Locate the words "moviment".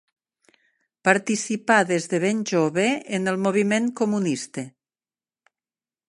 3.47-3.91